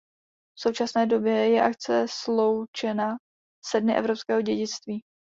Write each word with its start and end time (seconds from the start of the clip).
V 0.57 0.61
současné 0.61 1.05
době 1.05 1.33
je 1.49 1.61
akce 1.63 2.05
sloučena 2.09 3.17
se 3.65 3.81
Dny 3.81 3.97
Evropského 3.97 4.41
Dědictví. 4.41 5.01